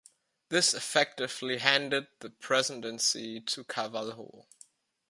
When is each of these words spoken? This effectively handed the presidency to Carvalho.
This 0.49 0.73
effectively 0.73 1.59
handed 1.59 2.07
the 2.21 2.31
presidency 2.31 3.39
to 3.41 3.63
Carvalho. 3.63 4.47